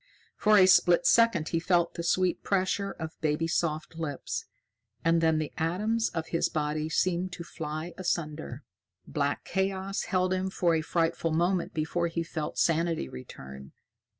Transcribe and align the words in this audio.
For 0.35 0.57
a 0.57 0.65
split 0.65 1.05
second 1.05 1.49
he 1.49 1.59
felt 1.59 1.93
the 1.93 2.01
sweet 2.01 2.41
pressure 2.41 2.89
of 2.89 3.21
baby 3.21 3.45
soft 3.47 3.97
lips, 3.99 4.45
and 5.05 5.21
then 5.21 5.37
the 5.37 5.53
atoms 5.59 6.09
of 6.09 6.29
his 6.29 6.49
body 6.49 6.89
seemed 6.89 7.31
to 7.33 7.43
fly 7.43 7.93
asunder. 7.99 8.63
Black 9.05 9.43
chaos 9.43 10.05
held 10.05 10.33
him 10.33 10.49
for 10.49 10.73
a 10.73 10.81
frightful 10.81 11.29
moment 11.33 11.75
before 11.75 12.07
he 12.07 12.23
felt 12.23 12.57
sanity 12.57 13.07
return. 13.09 13.73